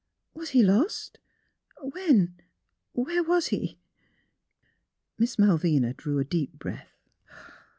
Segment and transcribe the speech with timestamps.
[0.33, 1.19] "Was he lost?
[1.83, 2.41] When—
[2.93, 3.77] where was he?"
[5.19, 6.97] Miss Malvina drew a deep breath.